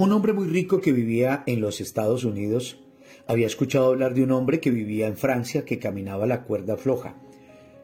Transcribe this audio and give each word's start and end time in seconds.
Un 0.00 0.12
hombre 0.12 0.32
muy 0.32 0.48
rico 0.48 0.80
que 0.80 0.92
vivía 0.92 1.44
en 1.44 1.60
los 1.60 1.82
Estados 1.82 2.24
Unidos 2.24 2.78
había 3.26 3.46
escuchado 3.46 3.88
hablar 3.88 4.14
de 4.14 4.22
un 4.22 4.30
hombre 4.30 4.58
que 4.58 4.70
vivía 4.70 5.06
en 5.06 5.18
Francia 5.18 5.66
que 5.66 5.78
caminaba 5.78 6.24
la 6.24 6.44
cuerda 6.44 6.78
floja. 6.78 7.20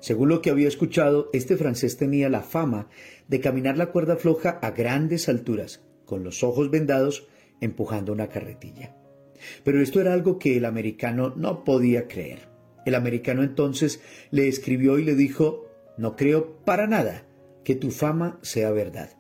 Según 0.01 0.31
lo 0.31 0.41
que 0.41 0.49
había 0.49 0.67
escuchado, 0.67 1.29
este 1.35 1.59
francés 1.59 1.99
tenía 1.99 2.31
la 2.31 2.41
fama 2.41 2.89
de 3.29 3.41
caminar 3.41 3.77
la 3.77 3.93
cuerda 3.93 4.17
floja 4.17 4.59
a 4.63 4.71
grandes 4.71 5.29
alturas, 5.29 5.85
con 6.07 6.25
los 6.25 6.43
ojos 6.43 6.71
vendados, 6.71 7.29
empujando 7.61 8.15
una 8.15 8.29
carretilla. 8.29 8.97
Pero 9.63 9.83
esto 9.83 10.01
era 10.01 10.15
algo 10.15 10.39
que 10.39 10.57
el 10.57 10.65
americano 10.65 11.35
no 11.37 11.65
podía 11.65 12.09
creer. 12.09 12.49
El 12.87 12.95
americano 12.95 13.43
entonces 13.43 14.01
le 14.31 14.49
escribió 14.49 14.99
y 14.99 15.05
le 15.05 15.17
dijo, 15.17 15.67
no 15.99 16.17
creo 16.17 16.65
para 16.65 16.87
nada 16.87 17.27
que 17.63 17.75
tu 17.75 17.91
fama 17.91 18.39
sea 18.41 18.71
verdad. 18.71 19.16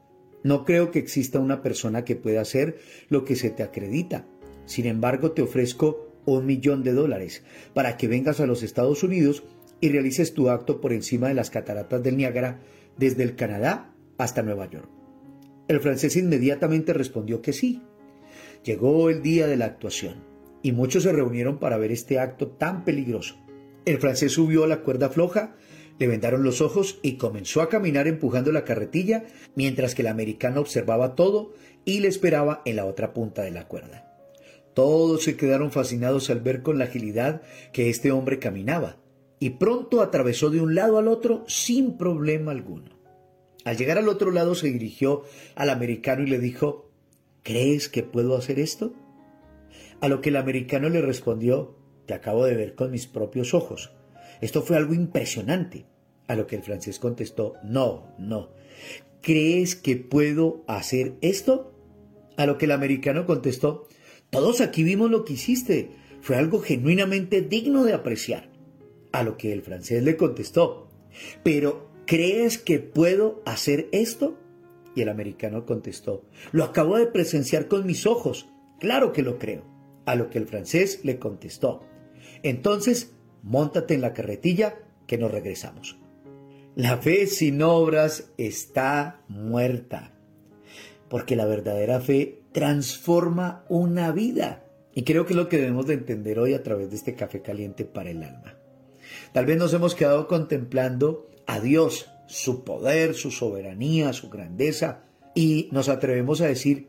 No 0.46 0.64
creo 0.64 0.92
que 0.92 1.00
exista 1.00 1.40
una 1.40 1.60
persona 1.60 2.04
que 2.04 2.14
pueda 2.14 2.40
hacer 2.40 2.78
lo 3.08 3.24
que 3.24 3.34
se 3.34 3.50
te 3.50 3.64
acredita. 3.64 4.28
Sin 4.64 4.86
embargo, 4.86 5.32
te 5.32 5.42
ofrezco 5.42 6.14
un 6.24 6.46
millón 6.46 6.84
de 6.84 6.92
dólares 6.92 7.42
para 7.74 7.96
que 7.96 8.06
vengas 8.06 8.38
a 8.38 8.46
los 8.46 8.62
Estados 8.62 9.02
Unidos 9.02 9.42
y 9.80 9.88
realices 9.88 10.34
tu 10.34 10.48
acto 10.48 10.80
por 10.80 10.92
encima 10.92 11.26
de 11.26 11.34
las 11.34 11.50
cataratas 11.50 12.00
del 12.00 12.16
Niágara 12.16 12.60
desde 12.96 13.24
el 13.24 13.34
Canadá 13.34 13.92
hasta 14.18 14.44
Nueva 14.44 14.70
York. 14.70 14.88
El 15.66 15.80
francés 15.80 16.14
inmediatamente 16.14 16.92
respondió 16.92 17.42
que 17.42 17.52
sí. 17.52 17.82
Llegó 18.62 19.10
el 19.10 19.22
día 19.22 19.48
de 19.48 19.56
la 19.56 19.64
actuación 19.64 20.22
y 20.62 20.70
muchos 20.70 21.02
se 21.02 21.12
reunieron 21.12 21.58
para 21.58 21.76
ver 21.76 21.90
este 21.90 22.20
acto 22.20 22.46
tan 22.46 22.84
peligroso. 22.84 23.34
El 23.84 23.98
francés 23.98 24.30
subió 24.30 24.62
a 24.62 24.68
la 24.68 24.82
cuerda 24.82 25.10
floja 25.10 25.56
le 25.98 26.06
vendaron 26.06 26.42
los 26.42 26.60
ojos 26.60 26.98
y 27.02 27.16
comenzó 27.16 27.62
a 27.62 27.68
caminar 27.68 28.06
empujando 28.06 28.52
la 28.52 28.64
carretilla 28.64 29.24
mientras 29.54 29.94
que 29.94 30.02
el 30.02 30.08
americano 30.08 30.60
observaba 30.60 31.14
todo 31.14 31.54
y 31.84 32.00
le 32.00 32.08
esperaba 32.08 32.62
en 32.64 32.76
la 32.76 32.84
otra 32.84 33.12
punta 33.12 33.42
de 33.42 33.50
la 33.50 33.68
cuerda. 33.68 34.12
Todos 34.74 35.22
se 35.22 35.36
quedaron 35.36 35.72
fascinados 35.72 36.28
al 36.28 36.40
ver 36.40 36.62
con 36.62 36.78
la 36.78 36.84
agilidad 36.84 37.42
que 37.72 37.88
este 37.88 38.12
hombre 38.12 38.38
caminaba 38.38 38.98
y 39.38 39.50
pronto 39.50 40.02
atravesó 40.02 40.50
de 40.50 40.60
un 40.60 40.74
lado 40.74 40.98
al 40.98 41.08
otro 41.08 41.44
sin 41.46 41.96
problema 41.96 42.52
alguno. 42.52 42.90
Al 43.64 43.76
llegar 43.76 43.98
al 43.98 44.08
otro 44.08 44.30
lado 44.30 44.54
se 44.54 44.70
dirigió 44.70 45.24
al 45.54 45.70
americano 45.70 46.22
y 46.22 46.26
le 46.26 46.38
dijo, 46.38 46.90
¿Crees 47.42 47.88
que 47.88 48.02
puedo 48.02 48.36
hacer 48.36 48.58
esto? 48.58 48.92
A 50.00 50.08
lo 50.08 50.20
que 50.20 50.28
el 50.28 50.36
americano 50.36 50.88
le 50.88 51.00
respondió, 51.00 51.76
Te 52.06 52.14
acabo 52.14 52.44
de 52.44 52.54
ver 52.54 52.74
con 52.74 52.90
mis 52.90 53.06
propios 53.06 53.54
ojos. 53.54 53.92
Esto 54.40 54.62
fue 54.62 54.76
algo 54.76 54.94
impresionante. 54.94 55.86
A 56.28 56.34
lo 56.34 56.46
que 56.46 56.56
el 56.56 56.62
francés 56.62 56.98
contestó, 56.98 57.54
no, 57.62 58.14
no. 58.18 58.50
¿Crees 59.22 59.76
que 59.76 59.96
puedo 59.96 60.64
hacer 60.66 61.14
esto? 61.20 61.72
A 62.36 62.46
lo 62.46 62.58
que 62.58 62.66
el 62.66 62.72
americano 62.72 63.26
contestó, 63.26 63.88
todos 64.30 64.60
aquí 64.60 64.82
vimos 64.82 65.10
lo 65.10 65.24
que 65.24 65.34
hiciste. 65.34 65.90
Fue 66.20 66.36
algo 66.36 66.60
genuinamente 66.60 67.40
digno 67.40 67.84
de 67.84 67.92
apreciar. 67.92 68.50
A 69.12 69.22
lo 69.22 69.36
que 69.36 69.52
el 69.52 69.62
francés 69.62 70.02
le 70.02 70.16
contestó, 70.16 70.88
pero 71.42 71.88
¿crees 72.06 72.58
que 72.58 72.80
puedo 72.80 73.42
hacer 73.46 73.88
esto? 73.92 74.36
Y 74.94 75.02
el 75.02 75.08
americano 75.08 75.64
contestó, 75.64 76.24
lo 76.52 76.64
acabo 76.64 76.96
de 76.98 77.06
presenciar 77.06 77.68
con 77.68 77.86
mis 77.86 78.06
ojos. 78.06 78.48
Claro 78.80 79.12
que 79.12 79.22
lo 79.22 79.38
creo. 79.38 79.64
A 80.04 80.14
lo 80.14 80.28
que 80.28 80.38
el 80.38 80.46
francés 80.46 81.00
le 81.02 81.18
contestó, 81.18 81.82
entonces 82.42 83.15
Móntate 83.46 83.94
en 83.94 84.00
la 84.00 84.12
carretilla 84.12 84.74
que 85.06 85.18
nos 85.18 85.30
regresamos. 85.30 86.00
La 86.74 86.98
fe 86.98 87.28
sin 87.28 87.62
obras 87.62 88.32
está 88.38 89.20
muerta, 89.28 90.12
porque 91.08 91.36
la 91.36 91.46
verdadera 91.46 92.00
fe 92.00 92.42
transforma 92.50 93.64
una 93.68 94.10
vida. 94.10 94.64
Y 94.92 95.04
creo 95.04 95.26
que 95.26 95.32
es 95.32 95.36
lo 95.36 95.48
que 95.48 95.58
debemos 95.58 95.86
de 95.86 95.94
entender 95.94 96.40
hoy 96.40 96.54
a 96.54 96.64
través 96.64 96.90
de 96.90 96.96
este 96.96 97.14
café 97.14 97.40
caliente 97.40 97.84
para 97.84 98.10
el 98.10 98.24
alma. 98.24 98.58
Tal 99.32 99.46
vez 99.46 99.58
nos 99.58 99.72
hemos 99.72 99.94
quedado 99.94 100.26
contemplando 100.26 101.30
a 101.46 101.60
Dios, 101.60 102.10
su 102.26 102.64
poder, 102.64 103.14
su 103.14 103.30
soberanía, 103.30 104.12
su 104.12 104.28
grandeza, 104.28 105.04
y 105.36 105.68
nos 105.70 105.88
atrevemos 105.88 106.40
a 106.40 106.46
decir, 106.48 106.88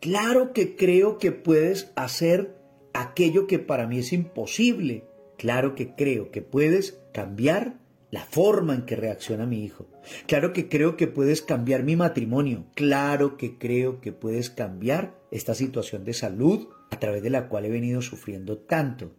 claro 0.00 0.52
que 0.52 0.76
creo 0.76 1.16
que 1.16 1.32
puedes 1.32 1.90
hacer 1.96 2.54
aquello 2.92 3.46
que 3.46 3.58
para 3.58 3.86
mí 3.86 4.00
es 4.00 4.12
imposible, 4.12 5.04
Claro 5.38 5.74
que 5.74 5.94
creo 5.94 6.30
que 6.30 6.42
puedes 6.42 7.00
cambiar 7.12 7.78
la 8.10 8.24
forma 8.24 8.74
en 8.74 8.82
que 8.82 8.96
reacciona 8.96 9.46
mi 9.46 9.64
hijo. 9.64 9.86
Claro 10.26 10.52
que 10.52 10.68
creo 10.68 10.96
que 10.96 11.06
puedes 11.06 11.42
cambiar 11.42 11.82
mi 11.82 11.96
matrimonio. 11.96 12.66
Claro 12.74 13.36
que 13.36 13.58
creo 13.58 14.00
que 14.00 14.12
puedes 14.12 14.50
cambiar 14.50 15.18
esta 15.30 15.54
situación 15.54 16.04
de 16.04 16.14
salud 16.14 16.68
a 16.90 16.98
través 16.98 17.22
de 17.22 17.30
la 17.30 17.48
cual 17.48 17.64
he 17.64 17.70
venido 17.70 18.00
sufriendo 18.02 18.58
tanto. 18.58 19.12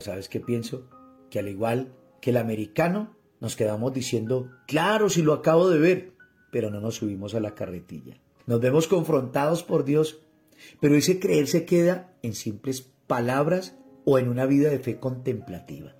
¿Sabes 0.00 0.28
qué 0.28 0.40
pienso? 0.40 0.88
Que 1.30 1.40
al 1.40 1.48
igual 1.48 1.92
que 2.20 2.30
el 2.30 2.36
americano, 2.36 3.16
nos 3.40 3.56
quedamos 3.56 3.92
diciendo, 3.92 4.50
claro, 4.66 5.10
si 5.10 5.22
lo 5.22 5.32
acabo 5.32 5.68
de 5.68 5.78
ver, 5.78 6.12
pero 6.50 6.70
no 6.70 6.80
nos 6.80 6.96
subimos 6.96 7.34
a 7.34 7.40
la 7.40 7.54
carretilla. 7.54 8.20
Nos 8.46 8.60
vemos 8.60 8.88
confrontados 8.88 9.62
por 9.62 9.84
Dios, 9.84 10.22
pero 10.80 10.96
ese 10.96 11.20
creer 11.20 11.46
se 11.48 11.64
queda 11.64 12.14
en 12.22 12.34
simples 12.34 12.90
palabras 13.06 13.76
o 14.10 14.18
en 14.18 14.30
una 14.30 14.46
vida 14.46 14.70
de 14.70 14.78
fe 14.78 14.98
contemplativa. 14.98 15.94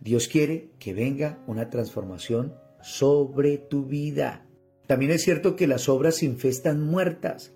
Dios 0.00 0.28
quiere 0.28 0.68
que 0.78 0.92
venga 0.92 1.38
una 1.46 1.70
transformación 1.70 2.54
sobre 2.82 3.56
tu 3.56 3.86
vida. 3.86 4.44
También 4.86 5.12
es 5.12 5.22
cierto 5.22 5.56
que 5.56 5.66
las 5.66 5.88
obras 5.88 6.16
sin 6.16 6.36
fe 6.36 6.48
están 6.48 6.82
muertas. 6.82 7.54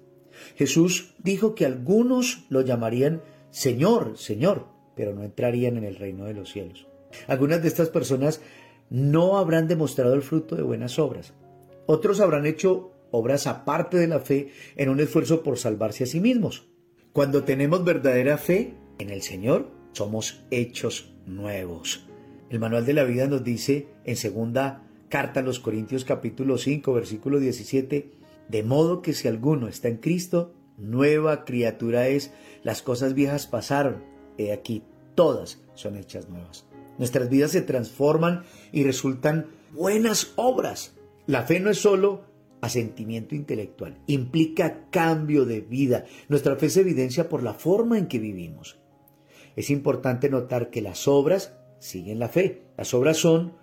Jesús 0.57 1.15
dijo 1.19 1.55
que 1.55 1.67
algunos 1.67 2.47
lo 2.49 2.63
llamarían 2.63 3.21
Señor, 3.51 4.17
Señor, 4.17 4.67
pero 4.97 5.15
no 5.15 5.25
entrarían 5.25 5.77
en 5.77 5.85
el 5.85 5.97
reino 5.97 6.25
de 6.25 6.33
los 6.33 6.51
cielos. 6.51 6.89
Algunas 7.27 7.61
de 7.61 7.69
estas 7.69 7.91
personas 7.91 8.41
no 8.89 9.37
habrán 9.37 9.69
demostrado 9.69 10.15
el 10.15 10.23
fruto 10.23 10.57
de 10.57 10.63
buenas 10.63 10.99
obras. 10.99 11.35
Otros 11.85 12.21
habrán 12.21 12.47
hecho 12.47 12.93
obras 13.11 13.47
aparte 13.47 13.99
de 13.99 14.07
la 14.07 14.21
fe 14.21 14.53
en 14.75 14.89
un 14.89 15.01
esfuerzo 15.01 15.43
por 15.43 15.59
salvarse 15.59 16.05
a 16.05 16.07
sí 16.07 16.19
mismos. 16.19 16.67
Cuando 17.13 17.45
tenemos 17.45 17.85
verdadera 17.85 18.39
fe 18.39 18.73
en 18.99 19.11
el 19.11 19.21
Señor, 19.21 19.82
somos 19.93 20.43
hechos 20.51 21.13
nuevos. 21.27 22.07
El 22.51 22.59
manual 22.59 22.85
de 22.85 22.95
la 22.95 23.05
vida 23.05 23.27
nos 23.27 23.45
dice 23.45 23.89
en 24.05 24.17
segunda 24.17 24.83
carta 25.09 25.41
a 25.41 25.43
los 25.43 25.61
Corintios 25.61 26.05
capítulo 26.05 26.59
5 26.59 26.93
versículo 26.93 27.39
17, 27.39 28.11
de 28.49 28.63
modo 28.63 29.03
que 29.03 29.13
si 29.13 29.29
alguno 29.29 29.69
está 29.69 29.89
en 29.89 29.99
Cristo, 29.99 30.55
nueva 30.77 31.45
criatura 31.45 32.09
es, 32.09 32.33
las 32.63 32.83
cosas 32.83 33.15
viejas 33.15 33.47
pasaron, 33.47 34.03
he 34.39 34.53
aquí, 34.53 34.83
todas 35.15 35.63
son 35.75 35.97
hechas 35.97 36.29
nuevas. 36.29 36.67
Nuestras 36.99 37.31
vidas 37.31 37.53
se 37.53 37.63
transforman 37.63 38.45
y 38.71 38.85
resultan 38.85 39.47
buenas 39.73 40.33
obras. 40.37 40.95
La 41.27 41.43
fe 41.43 41.61
no 41.61 41.71
es 41.71 41.79
solo 41.79 42.25
asentimiento 42.61 43.35
intelectual, 43.35 43.99
implica 44.07 44.89
cambio 44.91 45.45
de 45.45 45.61
vida. 45.61 46.05
Nuestra 46.29 46.57
fe 46.57 46.69
se 46.71 46.81
evidencia 46.81 47.29
por 47.29 47.43
la 47.43 47.55
forma 47.55 47.99
en 47.99 48.07
que 48.07 48.19
vivimos 48.19 48.82
es 49.57 49.71
importante 49.71 50.31
notar 50.31 50.71
que 50.71 50.83
las 50.83 51.09
obras 51.09 51.55
siguen 51.79 52.19
la 52.19 52.29
fe. 52.29 52.63
Las 52.77 52.95
obras 52.95 53.17
son 53.17 53.55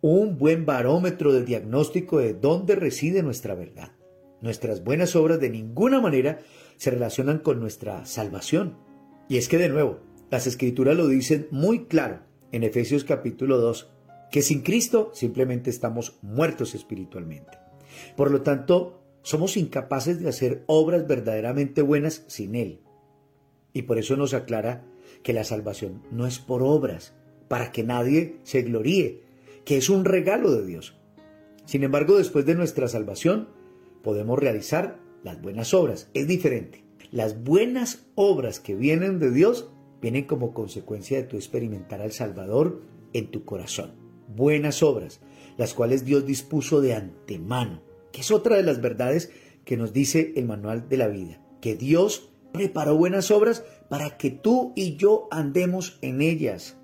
un 0.00 0.38
buen 0.38 0.66
barómetro 0.66 1.32
del 1.32 1.44
diagnóstico 1.44 2.18
de 2.18 2.34
dónde 2.34 2.74
reside 2.74 3.22
nuestra 3.22 3.54
verdad. 3.54 3.92
Nuestras 4.40 4.84
buenas 4.84 5.16
obras 5.16 5.40
de 5.40 5.50
ninguna 5.50 6.00
manera 6.00 6.40
se 6.76 6.90
relacionan 6.90 7.38
con 7.38 7.60
nuestra 7.60 8.04
salvación. 8.06 8.76
Y 9.28 9.38
es 9.38 9.48
que 9.48 9.58
de 9.58 9.68
nuevo, 9.68 10.00
las 10.30 10.46
escrituras 10.46 10.96
lo 10.96 11.08
dicen 11.08 11.48
muy 11.50 11.86
claro 11.86 12.20
en 12.52 12.62
Efesios 12.62 13.04
capítulo 13.04 13.58
2, 13.58 13.90
que 14.30 14.42
sin 14.42 14.62
Cristo 14.62 15.10
simplemente 15.14 15.70
estamos 15.70 16.18
muertos 16.22 16.74
espiritualmente. 16.74 17.58
Por 18.16 18.30
lo 18.30 18.42
tanto, 18.42 19.02
somos 19.22 19.56
incapaces 19.56 20.20
de 20.20 20.28
hacer 20.28 20.62
obras 20.66 21.06
verdaderamente 21.06 21.82
buenas 21.82 22.24
sin 22.26 22.54
Él. 22.54 22.80
Y 23.72 23.82
por 23.82 23.98
eso 23.98 24.16
nos 24.16 24.34
aclara 24.34 24.84
que 25.26 25.32
la 25.32 25.42
salvación 25.42 26.04
no 26.12 26.24
es 26.24 26.38
por 26.38 26.62
obras, 26.62 27.12
para 27.48 27.72
que 27.72 27.82
nadie 27.82 28.36
se 28.44 28.62
gloríe, 28.62 29.24
que 29.64 29.76
es 29.76 29.90
un 29.90 30.04
regalo 30.04 30.52
de 30.52 30.64
Dios. 30.64 30.94
Sin 31.64 31.82
embargo, 31.82 32.16
después 32.16 32.46
de 32.46 32.54
nuestra 32.54 32.86
salvación, 32.86 33.48
podemos 34.04 34.38
realizar 34.38 35.00
las 35.24 35.42
buenas 35.42 35.74
obras. 35.74 36.08
Es 36.14 36.28
diferente. 36.28 36.84
Las 37.10 37.42
buenas 37.42 38.06
obras 38.14 38.60
que 38.60 38.76
vienen 38.76 39.18
de 39.18 39.32
Dios 39.32 39.68
vienen 40.00 40.26
como 40.26 40.54
consecuencia 40.54 41.16
de 41.16 41.24
tu 41.24 41.34
experimentar 41.34 42.02
al 42.02 42.12
Salvador 42.12 42.82
en 43.12 43.32
tu 43.32 43.44
corazón. 43.44 43.94
Buenas 44.28 44.84
obras, 44.84 45.18
las 45.56 45.74
cuales 45.74 46.04
Dios 46.04 46.24
dispuso 46.24 46.80
de 46.80 46.94
antemano, 46.94 47.82
que 48.12 48.20
es 48.20 48.30
otra 48.30 48.54
de 48.54 48.62
las 48.62 48.80
verdades 48.80 49.32
que 49.64 49.76
nos 49.76 49.92
dice 49.92 50.34
el 50.36 50.44
manual 50.44 50.88
de 50.88 50.96
la 50.98 51.08
vida, 51.08 51.42
que 51.60 51.74
Dios 51.74 52.30
preparó 52.52 52.96
buenas 52.96 53.30
obras 53.30 53.64
para 53.88 54.16
que 54.16 54.30
tú 54.30 54.72
y 54.74 54.96
yo 54.96 55.28
andemos 55.30 55.98
en 56.02 56.22
ellas. 56.22 56.76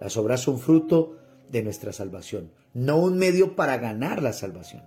Las 0.00 0.16
obras 0.16 0.40
son 0.40 0.58
fruto 0.58 1.16
de 1.50 1.62
nuestra 1.62 1.92
salvación, 1.92 2.52
no 2.74 2.98
un 2.98 3.18
medio 3.18 3.56
para 3.56 3.78
ganar 3.78 4.22
la 4.22 4.32
salvación. 4.32 4.84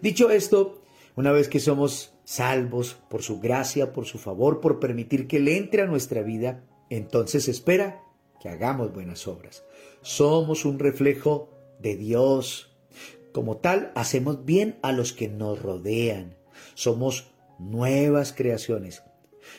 Dicho 0.00 0.30
esto, 0.30 0.82
una 1.16 1.32
vez 1.32 1.48
que 1.48 1.60
somos 1.60 2.14
salvos 2.24 2.96
por 3.08 3.22
su 3.22 3.40
gracia, 3.40 3.92
por 3.92 4.06
su 4.06 4.18
favor, 4.18 4.60
por 4.60 4.80
permitir 4.80 5.26
que 5.26 5.38
Él 5.38 5.48
entre 5.48 5.82
a 5.82 5.86
nuestra 5.86 6.22
vida, 6.22 6.64
entonces 6.90 7.48
espera 7.48 8.02
que 8.40 8.48
hagamos 8.48 8.92
buenas 8.92 9.26
obras. 9.28 9.64
Somos 10.02 10.64
un 10.64 10.78
reflejo 10.78 11.50
de 11.78 11.96
Dios. 11.96 12.74
Como 13.32 13.58
tal, 13.58 13.92
hacemos 13.94 14.44
bien 14.44 14.78
a 14.82 14.92
los 14.92 15.12
que 15.12 15.28
nos 15.28 15.62
rodean. 15.62 16.36
Somos 16.74 17.30
nuevas 17.58 18.32
creaciones, 18.32 19.02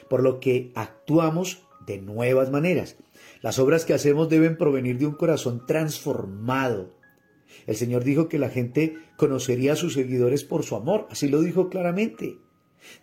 por 0.09 0.23
lo 0.23 0.39
que 0.39 0.71
actuamos 0.75 1.67
de 1.85 1.99
nuevas 1.99 2.51
maneras. 2.51 2.97
Las 3.41 3.59
obras 3.59 3.85
que 3.85 3.93
hacemos 3.93 4.29
deben 4.29 4.57
provenir 4.57 4.97
de 4.97 5.05
un 5.05 5.13
corazón 5.13 5.65
transformado. 5.65 6.91
El 7.67 7.75
Señor 7.75 8.03
dijo 8.03 8.29
que 8.29 8.39
la 8.39 8.49
gente 8.49 8.97
conocería 9.17 9.73
a 9.73 9.77
sus 9.77 9.93
seguidores 9.93 10.43
por 10.43 10.63
su 10.63 10.75
amor, 10.75 11.07
así 11.09 11.27
lo 11.27 11.41
dijo 11.41 11.69
claramente. 11.69 12.37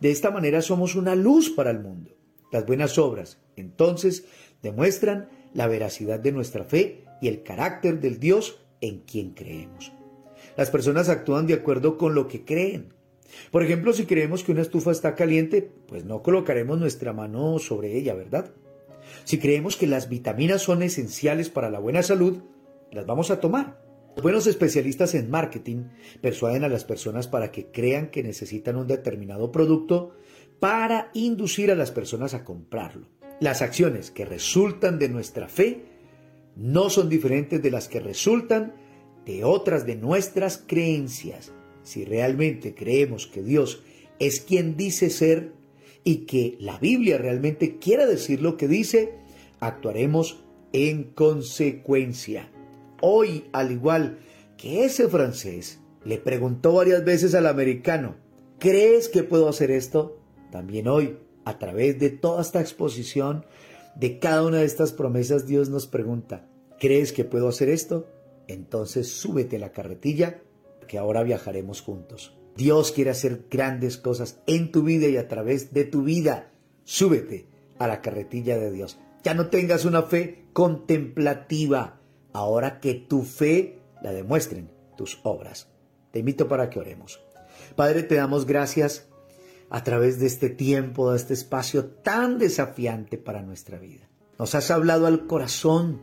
De 0.01 0.11
esta 0.11 0.31
manera 0.31 0.63
somos 0.63 0.95
una 0.95 1.15
luz 1.15 1.51
para 1.51 1.71
el 1.71 1.81
mundo. 1.81 2.17
Las 2.53 2.67
buenas 2.67 2.99
obras, 2.99 3.39
entonces, 3.57 4.25
demuestran 4.63 5.29
la 5.55 5.67
veracidad 5.67 6.19
de 6.21 6.33
nuestra 6.33 6.65
fe 6.65 7.05
y 7.21 7.29
el 7.29 7.43
carácter 7.43 8.01
del 8.01 8.19
Dios 8.19 8.61
en 8.81 9.01
quien 9.01 9.31
creemos. 9.33 9.93
Las 10.57 10.71
personas 10.71 11.09
actúan 11.09 11.47
de 11.47 11.55
acuerdo 11.55 11.97
con 11.97 12.15
lo 12.15 12.29
que 12.29 12.45
creen. 12.45 12.93
Por 13.51 13.63
ejemplo, 13.63 13.93
si 13.93 14.07
creemos 14.07 14.45
que 14.45 14.53
una 14.53 14.63
estufa 14.63 14.91
está 14.93 15.15
caliente, 15.15 15.71
pues 15.87 16.05
no 16.05 16.23
colocaremos 16.23 16.79
nuestra 16.79 17.13
mano 17.13 17.59
sobre 17.59 17.97
ella, 17.97 18.15
¿verdad? 18.15 18.53
Si 19.25 19.39
creemos 19.39 19.77
que 19.77 19.87
las 19.87 20.09
vitaminas 20.09 20.63
son 20.63 20.83
esenciales 20.83 21.51
para 21.51 21.71
la 21.71 21.79
buena 21.79 22.03
salud, 22.03 22.39
las 22.91 23.07
vamos 23.07 23.31
a 23.31 23.41
tomar. 23.41 23.81
Buenos 24.21 24.47
especialistas 24.47 25.15
en 25.15 25.31
marketing 25.31 25.85
persuaden 26.21 26.65
a 26.65 26.69
las 26.69 26.85
personas 26.85 27.29
para 27.29 27.53
que 27.53 27.67
crean 27.67 28.11
que 28.11 28.23
necesitan 28.23 28.77
un 28.77 28.87
determinado 28.87 29.53
producto 29.53 30.15
para 30.59 31.11
inducir 31.15 31.71
a 31.71 31.75
las 31.75 31.91
personas 31.91 32.35
a 32.35 32.45
comprarlo. 32.45 33.09
Las 33.41 33.63
acciones 33.63 34.11
que 34.11 34.27
resultan 34.27 34.99
de 34.99 35.09
nuestra 35.09 35.49
fe 35.49 35.85
no 36.57 36.91
son 36.91 37.09
diferentes 37.09 37.63
de 37.63 37.71
las 37.71 37.89
que 37.89 38.01
resultan 38.01 38.75
de 39.25 39.45
otras 39.45 39.87
de 39.87 39.97
nuestras 39.97 40.63
creencias. 40.67 41.53
Si 41.83 42.05
realmente 42.05 42.75
creemos 42.75 43.27
que 43.27 43.43
Dios 43.43 43.83
es 44.19 44.41
quien 44.41 44.77
dice 44.77 45.11
ser 45.11 45.53
y 46.05 46.27
que 46.27 46.57
la 46.61 46.79
Biblia 46.79 47.19
realmente 47.19 47.79
quiere 47.79 48.07
decir 48.07 48.43
lo 48.43 48.57
que 48.57 48.69
dice, 48.69 49.15
actuaremos 49.61 50.45
en 50.73 51.05
consecuencia. 51.05 52.51
Hoy, 53.01 53.45
al 53.53 53.73
igual 53.73 54.19
que 54.57 54.85
ese 54.85 55.09
francés, 55.09 55.81
le 56.05 56.19
preguntó 56.19 56.73
varias 56.73 57.05
veces 57.05 57.35
al 57.35 57.47
americano, 57.47 58.17
¿crees 58.59 59.09
que 59.09 59.23
puedo 59.23 59.49
hacer 59.49 59.71
esto? 59.71 60.19
También 60.51 60.89
hoy, 60.89 61.19
a 61.45 61.59
través 61.59 61.99
de 61.99 62.11
toda 62.11 62.43
esta 62.43 62.61
exposición, 62.61 63.45
de 63.97 64.19
cada 64.19 64.45
una 64.45 64.59
de 64.59 64.65
estas 64.67 64.93
promesas, 64.93 65.47
Dios 65.47 65.69
nos 65.69 65.87
pregunta, 65.87 66.49
¿crees 66.79 67.13
que 67.13 67.25
puedo 67.25 67.49
hacer 67.49 67.69
esto? 67.69 68.09
Entonces 68.49 69.09
súbete 69.09 69.59
la 69.59 69.73
carretilla, 69.73 70.43
que 70.91 70.99
ahora 70.99 71.23
viajaremos 71.23 71.83
juntos. 71.83 72.37
Dios 72.57 72.91
quiere 72.91 73.11
hacer 73.11 73.47
grandes 73.49 73.97
cosas 73.97 74.43
en 74.49 74.73
tu 74.73 74.83
vida 74.83 75.07
y 75.07 75.17
a 75.19 75.29
través 75.29 75.73
de 75.73 75.85
tu 75.85 76.03
vida. 76.03 76.51
Súbete 76.83 77.47
a 77.79 77.87
la 77.87 78.01
carretilla 78.01 78.59
de 78.59 78.73
Dios. 78.73 78.99
Ya 79.23 79.35
no 79.35 79.51
tengas 79.51 79.85
una 79.85 80.03
fe 80.03 80.47
contemplativa, 80.53 82.01
ahora 82.33 82.81
que 82.81 82.95
tu 82.95 83.23
fe 83.23 83.79
la 84.03 84.11
demuestren 84.11 84.69
tus 84.97 85.21
obras. 85.23 85.69
Te 86.11 86.19
invito 86.19 86.49
para 86.49 86.71
que 86.71 86.81
oremos. 86.81 87.21
Padre, 87.77 88.03
te 88.03 88.17
damos 88.17 88.45
gracias 88.45 89.09
a 89.69 89.85
través 89.85 90.19
de 90.19 90.27
este 90.27 90.51
tiempo, 90.51 91.13
de 91.13 91.19
este 91.19 91.35
espacio 91.35 91.87
tan 91.87 92.37
desafiante 92.37 93.17
para 93.17 93.43
nuestra 93.43 93.79
vida. 93.79 94.09
Nos 94.41 94.57
has 94.57 94.73
hablado 94.73 95.07
al 95.07 95.29
corazón 95.29 96.03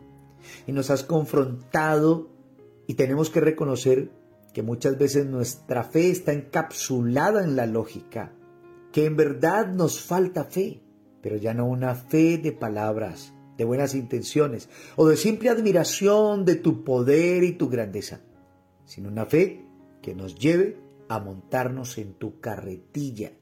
y 0.66 0.72
nos 0.72 0.92
has 0.92 1.04
confrontado 1.04 2.30
y 2.88 2.94
tenemos 2.94 3.30
que 3.30 3.42
reconocer 3.42 4.12
que 4.58 4.64
muchas 4.64 4.98
veces 4.98 5.28
nuestra 5.28 5.84
fe 5.84 6.10
está 6.10 6.34
encapsulada 6.34 7.44
en 7.44 7.56
la 7.56 7.68
lógica, 7.68 8.34
que 8.92 9.06
en 9.06 9.16
verdad 9.16 9.68
nos 9.68 10.02
falta 10.02 10.46
fe, 10.46 10.82
pero 11.22 11.38
ya 11.38 11.54
no 11.54 11.68
una 11.68 11.94
fe 11.94 12.40
de 12.40 12.54
palabras, 12.54 13.36
de 13.56 13.66
buenas 13.66 13.94
intenciones 13.94 14.68
o 14.96 15.08
de 15.08 15.16
simple 15.16 15.52
admiración 15.52 16.44
de 16.44 16.56
tu 16.56 16.84
poder 16.84 17.44
y 17.44 17.52
tu 17.52 17.70
grandeza, 17.70 18.22
sino 18.84 19.10
una 19.10 19.28
fe 19.28 19.64
que 20.02 20.16
nos 20.16 20.34
lleve 20.34 20.80
a 21.08 21.20
montarnos 21.20 22.00
en 22.00 22.16
tu 22.16 22.40
carretilla 22.40 23.34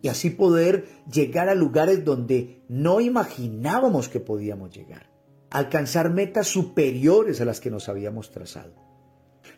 y 0.00 0.08
así 0.08 0.30
poder 0.30 0.88
llegar 1.08 1.50
a 1.50 1.54
lugares 1.54 2.04
donde 2.04 2.64
no 2.68 3.00
imaginábamos 3.00 4.08
que 4.08 4.18
podíamos 4.18 4.74
llegar, 4.74 5.08
alcanzar 5.50 6.10
metas 6.10 6.48
superiores 6.48 7.40
a 7.40 7.44
las 7.44 7.60
que 7.60 7.70
nos 7.70 7.88
habíamos 7.88 8.32
trazado, 8.32 8.82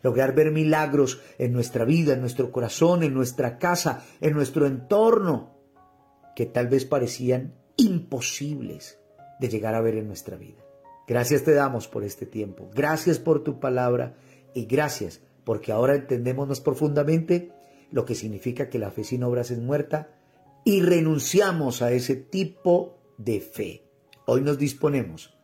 lograr 0.05 0.35
ver 0.35 0.51
milagros 0.51 1.19
en 1.39 1.51
nuestra 1.51 1.83
vida, 1.83 2.13
en 2.13 2.21
nuestro 2.21 2.51
corazón, 2.51 3.01
en 3.01 3.15
nuestra 3.15 3.57
casa, 3.57 4.05
en 4.21 4.33
nuestro 4.33 4.67
entorno, 4.67 5.57
que 6.35 6.45
tal 6.45 6.67
vez 6.67 6.85
parecían 6.85 7.55
imposibles 7.75 8.99
de 9.39 9.49
llegar 9.49 9.73
a 9.73 9.81
ver 9.81 9.95
en 9.95 10.07
nuestra 10.07 10.37
vida. 10.37 10.63
Gracias 11.07 11.43
te 11.43 11.55
damos 11.55 11.87
por 11.87 12.03
este 12.03 12.27
tiempo, 12.27 12.69
gracias 12.71 13.17
por 13.17 13.43
tu 13.43 13.59
palabra 13.59 14.15
y 14.53 14.65
gracias 14.65 15.21
porque 15.43 15.71
ahora 15.71 15.95
entendemos 15.95 16.47
más 16.47 16.61
profundamente 16.61 17.51
lo 17.89 18.05
que 18.05 18.13
significa 18.13 18.69
que 18.69 18.77
la 18.77 18.91
fe 18.91 19.03
sin 19.03 19.23
obras 19.23 19.49
es 19.49 19.57
muerta 19.57 20.11
y 20.63 20.83
renunciamos 20.83 21.81
a 21.81 21.91
ese 21.91 22.15
tipo 22.15 22.99
de 23.17 23.41
fe. 23.41 23.89
Hoy 24.27 24.41
nos 24.41 24.59
disponemos 24.59 25.35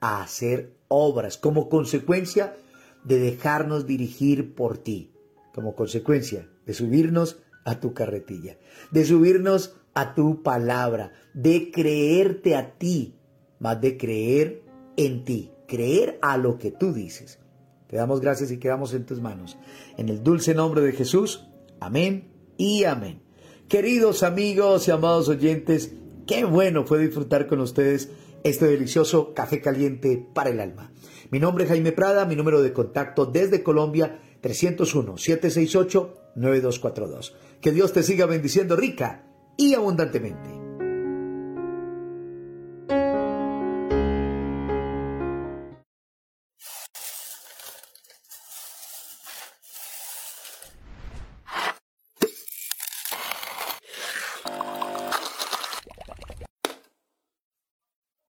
a 0.00 0.22
hacer 0.22 0.76
obras 0.86 1.36
como 1.36 1.68
consecuencia 1.68 2.54
de 3.04 3.18
dejarnos 3.18 3.86
dirigir 3.86 4.54
por 4.54 4.78
ti, 4.78 5.12
como 5.54 5.74
consecuencia 5.74 6.48
de 6.66 6.74
subirnos 6.74 7.38
a 7.64 7.80
tu 7.80 7.94
carretilla, 7.94 8.58
de 8.90 9.04
subirnos 9.04 9.76
a 9.94 10.14
tu 10.14 10.42
palabra, 10.42 11.12
de 11.32 11.70
creerte 11.70 12.56
a 12.56 12.72
ti, 12.76 13.14
más 13.58 13.80
de 13.80 13.96
creer 13.96 14.62
en 14.96 15.24
ti, 15.24 15.50
creer 15.68 16.18
a 16.22 16.36
lo 16.36 16.58
que 16.58 16.70
tú 16.70 16.92
dices. 16.92 17.38
Te 17.86 17.96
damos 17.96 18.20
gracias 18.20 18.50
y 18.50 18.58
quedamos 18.58 18.92
en 18.94 19.06
tus 19.06 19.20
manos. 19.20 19.56
En 19.96 20.08
el 20.08 20.22
dulce 20.22 20.54
nombre 20.54 20.80
de 20.80 20.92
Jesús, 20.92 21.46
amén 21.80 22.28
y 22.56 22.84
amén. 22.84 23.22
Queridos 23.68 24.22
amigos 24.22 24.88
y 24.88 24.90
amados 24.90 25.28
oyentes, 25.28 25.92
qué 26.26 26.44
bueno 26.44 26.84
fue 26.84 26.98
disfrutar 26.98 27.46
con 27.46 27.60
ustedes 27.60 28.10
este 28.44 28.66
delicioso 28.66 29.34
café 29.34 29.60
caliente 29.60 30.24
para 30.32 30.50
el 30.50 30.60
alma. 30.60 30.92
Mi 31.30 31.40
nombre 31.40 31.64
es 31.64 31.70
Jaime 31.70 31.90
Prada, 31.90 32.26
mi 32.26 32.36
número 32.36 32.62
de 32.62 32.72
contacto 32.72 33.26
desde 33.26 33.64
Colombia 33.64 34.20
301-768-9242. 34.42 37.32
Que 37.60 37.72
Dios 37.72 37.92
te 37.92 38.04
siga 38.04 38.26
bendiciendo 38.26 38.76
rica 38.76 39.26
y 39.56 39.74
abundantemente. 39.74 40.63